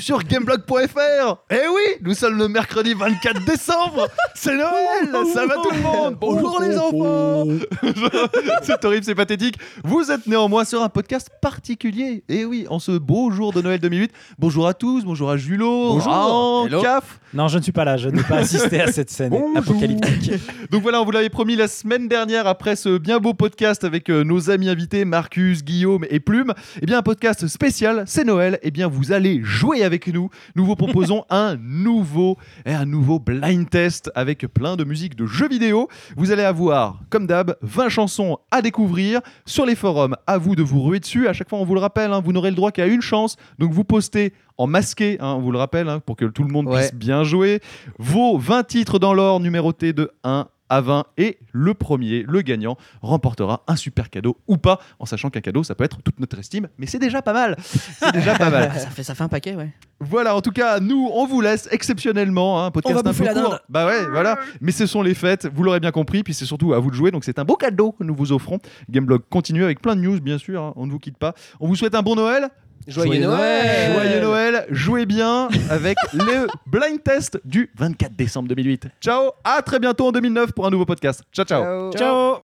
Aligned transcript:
Sur 0.00 0.24
gameblog.fr 0.24 1.36
Eh 1.50 1.68
oui, 1.68 1.82
nous 2.02 2.14
sommes 2.14 2.38
le 2.38 2.48
mercredi 2.48 2.94
24 2.94 3.44
décembre 3.44 4.08
C'est 4.34 4.56
Noël 4.56 5.10
Ça 5.34 5.44
va 5.46 5.56
tout 5.56 5.70
le 5.70 5.82
monde 5.82 6.16
Bonjour 6.18 6.58
les 6.62 6.78
enfants 6.78 7.44
C'est 8.62 8.82
horrible, 8.84 9.04
c'est 9.04 9.14
pathétique. 9.14 9.56
Vous 9.84 10.10
êtes 10.10 10.26
néanmoins 10.26 10.64
sur 10.64 10.82
un 10.82 10.88
podcast 10.88 11.28
particulier. 11.42 12.24
Et 12.28 12.44
oui, 12.46 12.66
en 12.70 12.78
ce 12.78 12.92
beau 12.92 13.30
jour 13.30 13.52
de 13.52 13.60
Noël 13.60 13.78
2008. 13.78 14.10
Bonjour 14.38 14.66
à 14.66 14.74
tous, 14.74 15.04
bonjour 15.04 15.30
à 15.30 15.36
Julot, 15.36 15.98
Bonjour. 15.98 16.82
Caf. 16.82 17.20
Non, 17.34 17.48
je 17.48 17.58
ne 17.58 17.62
suis 17.62 17.72
pas 17.72 17.84
là, 17.84 17.96
je 17.96 18.08
n'ai 18.08 18.22
pas 18.22 18.38
assisté 18.38 18.80
à 18.80 18.90
cette 18.90 19.10
scène 19.10 19.34
apocalyptique. 19.54 20.32
Donc 20.70 20.82
voilà, 20.82 21.00
on 21.00 21.04
vous 21.04 21.10
l'avait 21.12 21.28
promis 21.28 21.56
la 21.56 21.68
semaine 21.68 22.08
dernière 22.08 22.46
après 22.46 22.74
ce 22.74 22.98
bien 22.98 23.18
beau 23.18 23.34
podcast 23.34 23.84
avec 23.84 24.10
euh, 24.10 24.24
nos 24.24 24.50
amis 24.50 24.68
invités 24.68 25.04
Marcus, 25.04 25.62
Guillaume 25.62 26.04
et 26.10 26.20
Plume. 26.20 26.54
Eh 26.82 26.86
bien 26.86 26.98
un 26.98 27.02
podcast 27.02 27.46
spécial, 27.46 28.04
c'est 28.06 28.24
Noël. 28.24 28.58
Eh 28.62 28.70
bien 28.70 28.88
vous 28.88 29.12
allez 29.12 29.40
jouer 29.44 29.84
avec 29.84 29.89
nous. 30.12 30.30
Nous 30.54 30.64
vous 30.64 30.76
proposons 30.76 31.24
un 31.30 31.56
nouveau 31.56 32.36
et 32.64 32.72
un 32.72 32.84
nouveau 32.86 33.18
blind 33.18 33.68
test 33.68 34.10
avec 34.14 34.46
plein 34.46 34.76
de 34.76 34.84
musique 34.84 35.16
de 35.16 35.26
jeux 35.26 35.48
vidéo. 35.48 35.88
Vous 36.16 36.30
allez 36.32 36.42
avoir, 36.44 37.00
comme 37.10 37.26
d'hab, 37.26 37.56
20 37.62 37.88
chansons 37.88 38.38
à 38.50 38.62
découvrir 38.62 39.20
sur 39.44 39.66
les 39.66 39.74
forums. 39.74 40.16
À 40.26 40.38
vous 40.38 40.54
de 40.56 40.62
vous 40.62 40.82
ruer 40.82 41.00
dessus. 41.00 41.28
À 41.28 41.32
chaque 41.32 41.48
fois, 41.48 41.58
on 41.58 41.64
vous 41.64 41.74
le 41.74 41.80
rappelle, 41.80 42.12
hein, 42.12 42.20
vous 42.20 42.32
n'aurez 42.32 42.50
le 42.50 42.56
droit 42.56 42.70
qu'à 42.72 42.86
une 42.86 43.02
chance. 43.02 43.36
Donc 43.58 43.72
vous 43.72 43.84
postez 43.84 44.32
en 44.58 44.66
masqué, 44.66 45.16
hein, 45.20 45.34
on 45.36 45.40
vous 45.40 45.52
le 45.52 45.58
rappelle, 45.58 45.88
hein, 45.88 46.00
pour 46.00 46.16
que 46.16 46.26
tout 46.26 46.42
le 46.44 46.50
monde 46.52 46.66
Ouais. 46.66 46.78
puisse 46.80 46.94
bien 46.94 47.24
jouer. 47.24 47.60
Vos 47.98 48.36
20 48.38 48.64
titres 48.64 48.98
dans 48.98 49.14
l'ordre 49.14 49.42
numérotés 49.44 49.92
de 49.92 50.10
1 50.24 50.46
à 50.70 50.80
20 50.80 51.04
et 51.18 51.38
le 51.52 51.74
premier, 51.74 52.24
le 52.26 52.40
gagnant, 52.40 52.78
remportera 53.02 53.62
un 53.66 53.76
super 53.76 54.08
cadeau 54.08 54.38
ou 54.48 54.56
pas, 54.56 54.80
en 54.98 55.04
sachant 55.04 55.28
qu'un 55.28 55.40
cadeau, 55.42 55.62
ça 55.62 55.74
peut 55.74 55.84
être 55.84 56.00
toute 56.02 56.18
notre 56.20 56.38
estime, 56.38 56.68
mais 56.78 56.86
c'est 56.86 56.98
déjà 56.98 57.20
pas 57.20 57.32
mal. 57.34 57.56
C'est 57.60 58.12
déjà 58.12 58.34
pas 58.36 58.48
mal. 58.48 58.72
ça, 58.74 58.88
fait, 58.88 59.02
ça 59.02 59.14
fait 59.14 59.24
un 59.24 59.28
paquet, 59.28 59.54
ouais. 59.54 59.70
Voilà, 60.00 60.34
en 60.34 60.40
tout 60.40 60.52
cas, 60.52 60.80
nous, 60.80 61.10
on 61.12 61.26
vous 61.26 61.42
laisse 61.42 61.68
exceptionnellement. 61.70 62.62
Hein, 62.62 62.66
un 62.66 62.70
podcast 62.70 62.98
On 62.98 63.02
va 63.02 63.10
un 63.10 63.12
peu 63.12 63.24
la 63.24 63.34
court. 63.34 63.50
dinde. 63.50 63.60
Bah 63.68 63.86
ouais, 63.86 64.06
voilà. 64.10 64.38
Mais 64.62 64.72
ce 64.72 64.86
sont 64.86 65.02
les 65.02 65.12
fêtes, 65.14 65.46
vous 65.52 65.62
l'aurez 65.62 65.80
bien 65.80 65.90
compris, 65.90 66.22
puis 66.22 66.32
c'est 66.32 66.46
surtout 66.46 66.72
à 66.72 66.78
vous 66.78 66.90
de 66.90 66.94
jouer. 66.96 67.10
Donc 67.10 67.24
c'est 67.24 67.38
un 67.38 67.44
beau 67.44 67.56
cadeau 67.56 67.92
que 67.92 68.04
nous 68.04 68.14
vous 68.14 68.32
offrons. 68.32 68.58
Gameblog 68.88 69.22
continue 69.28 69.64
avec 69.64 69.82
plein 69.82 69.96
de 69.96 70.00
news, 70.00 70.20
bien 70.20 70.38
sûr. 70.38 70.62
hein, 70.62 70.72
on 70.76 70.86
ne 70.86 70.90
vous 70.92 70.98
quitte 70.98 71.18
pas. 71.18 71.34
On 71.60 71.66
vous 71.66 71.76
souhaite 71.76 71.94
un 71.94 72.02
bon 72.02 72.14
Noël. 72.14 72.48
Joyeux, 72.86 73.20
Noël 73.20 73.92
Joyeux 73.92 74.20
Noël, 74.20 74.66
jouez 74.70 75.06
bien 75.06 75.48
avec 75.68 75.96
le 76.12 76.46
blind 76.66 77.02
test 77.02 77.38
du 77.44 77.70
24 77.78 78.14
décembre 78.16 78.48
2008. 78.48 78.88
Ciao, 79.00 79.32
à 79.44 79.62
très 79.62 79.78
bientôt 79.78 80.08
en 80.08 80.12
2009 80.12 80.52
pour 80.52 80.66
un 80.66 80.70
nouveau 80.70 80.86
podcast. 80.86 81.22
Ciao, 81.32 81.44
ciao. 81.44 81.92
Ciao 81.92 82.38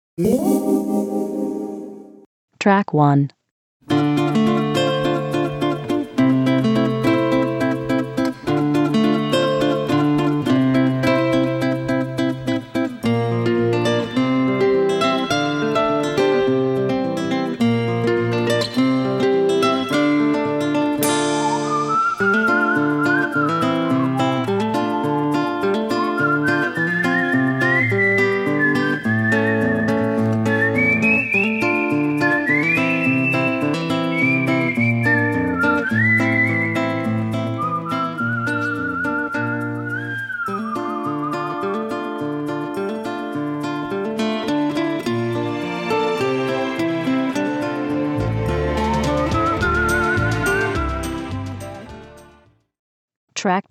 Track 2.58 2.94
1. 2.94 3.42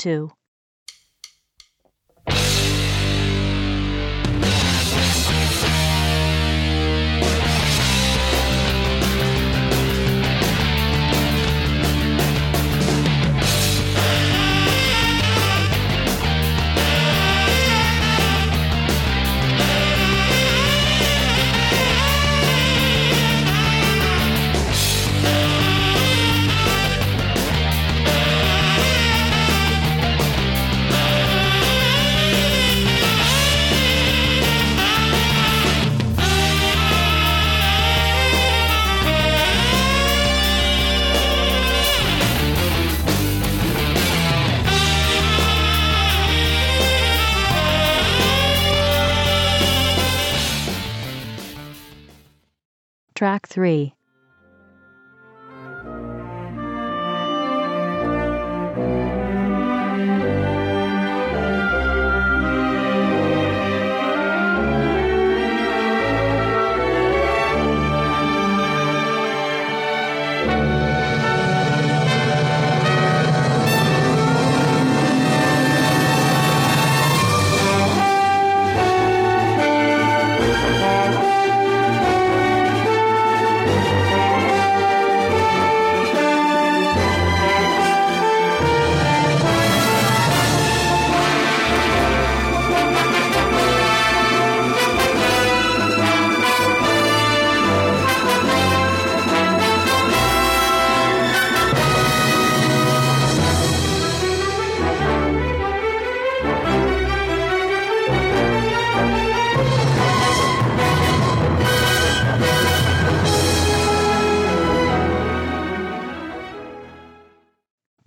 Track 0.02 0.41
Track 53.22 53.46
3. 53.50 53.94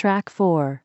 Track 0.04 0.28
4. 0.28 0.83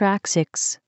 Track 0.00 0.26
6. 0.28 0.78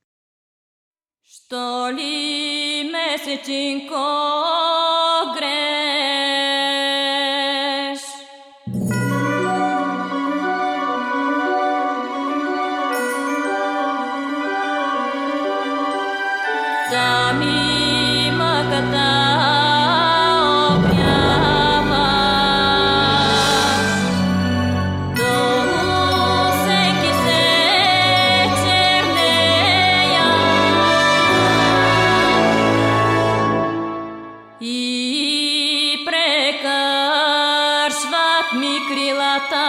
микрилата. 38.54 39.68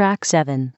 Track 0.00 0.24
7. 0.24 0.72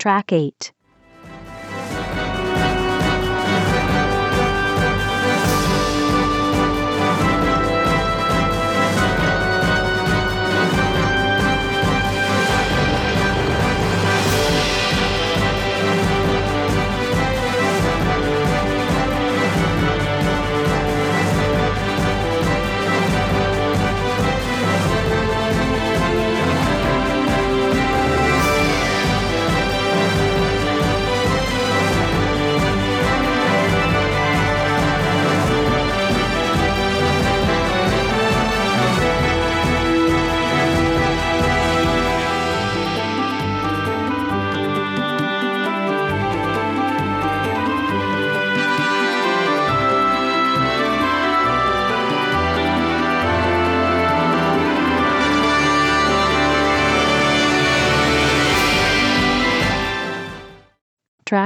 Track 0.00 0.32
8. 0.32 0.72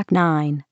Track 0.05 0.13
9. 0.13 0.65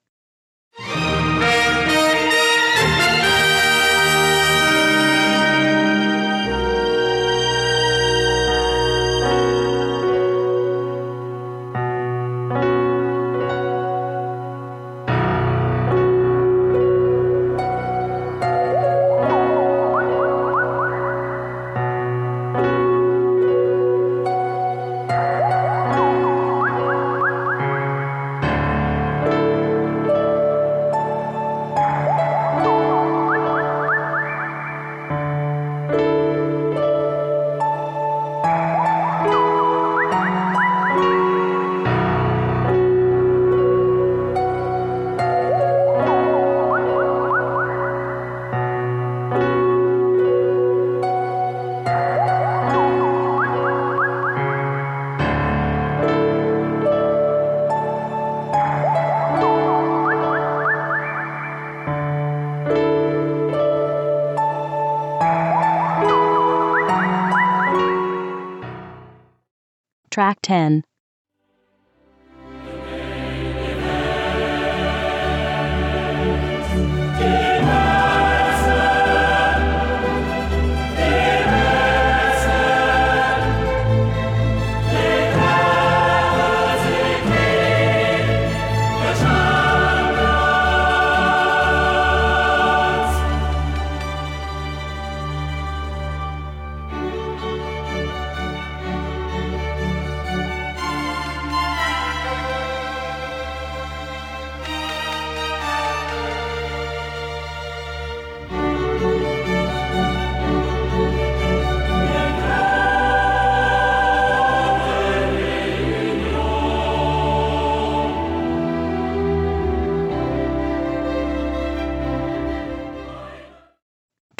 10. 70.52 70.82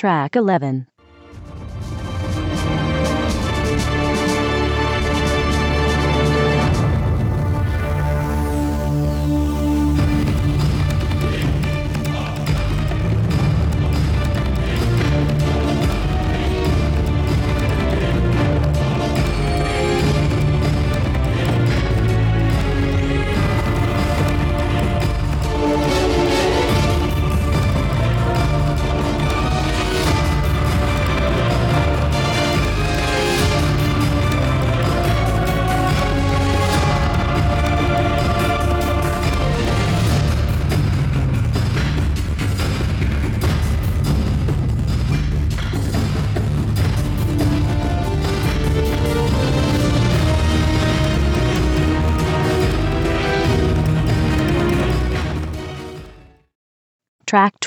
Track 0.03 0.35
11. 0.35 0.89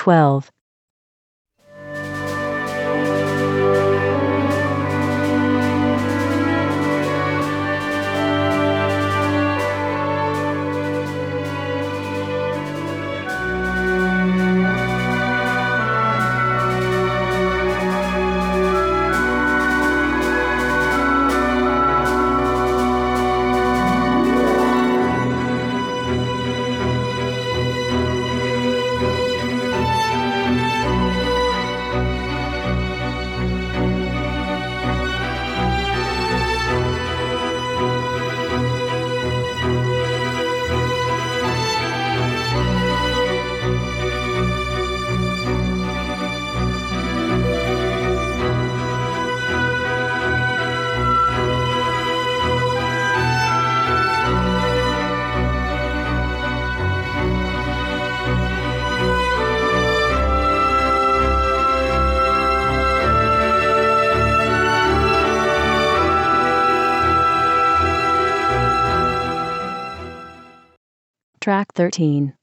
12. 0.06 0.55
Track 71.46 71.74
13. 71.74 72.34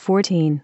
14. 0.00 0.62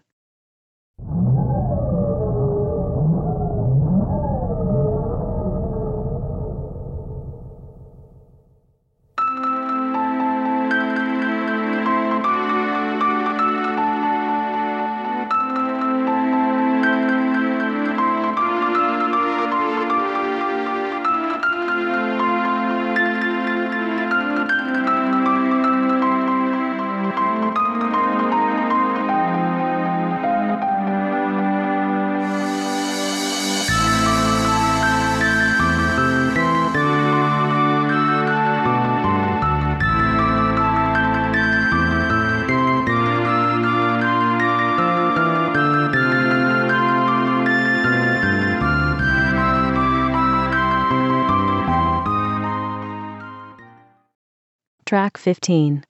Track 54.86 55.18
15. 55.18 55.82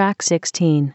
Track 0.00 0.22
16. 0.22 0.94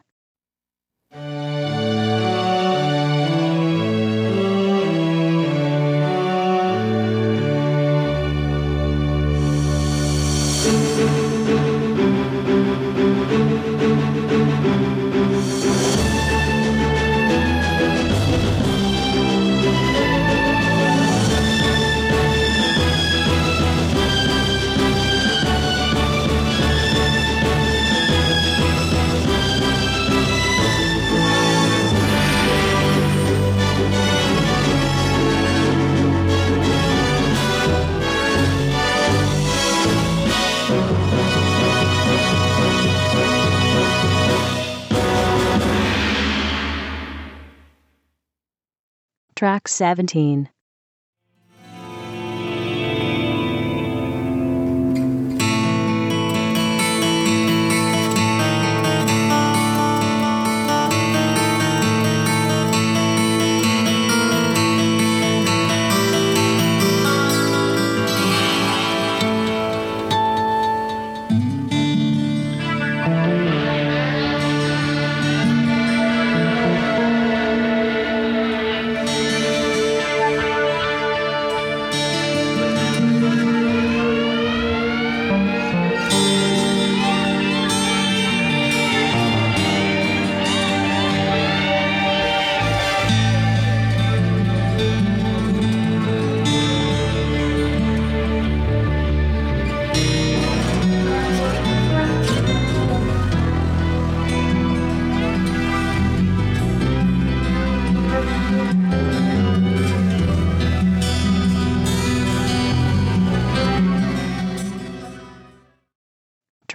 17. 49.75 50.47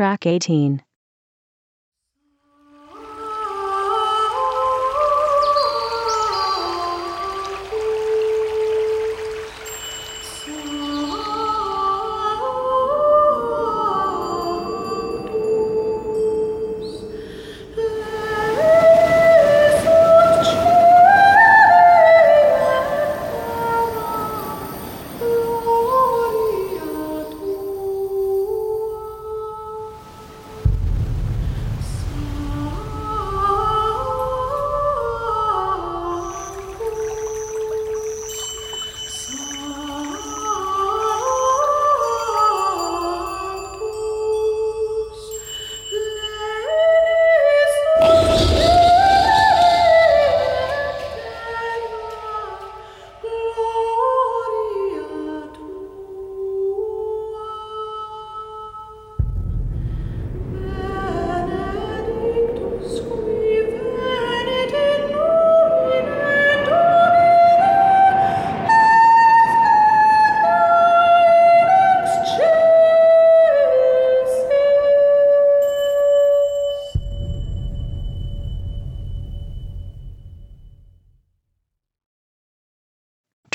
Track 0.01 0.25
18. 0.25 0.81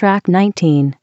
Track 0.06 0.28
19. 0.28 0.96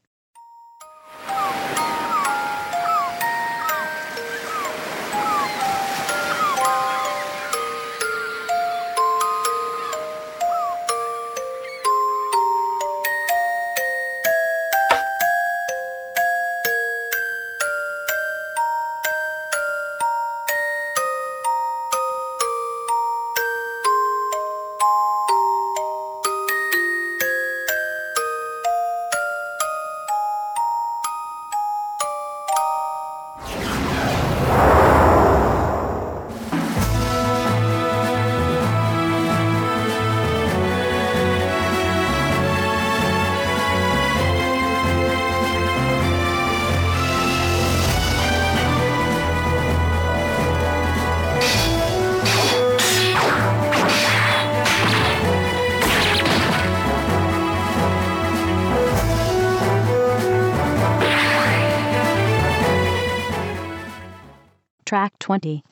20. 65.23 65.63